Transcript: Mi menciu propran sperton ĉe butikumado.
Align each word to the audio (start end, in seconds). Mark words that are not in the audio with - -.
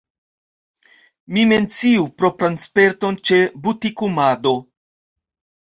Mi 1.35 1.43
menciu 1.51 2.07
propran 2.23 2.57
sperton 2.63 3.21
ĉe 3.31 3.39
butikumado. 3.69 4.59